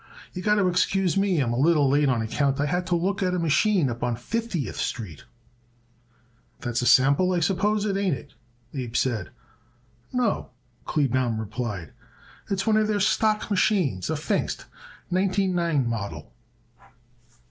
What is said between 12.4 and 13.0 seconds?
"it's one of their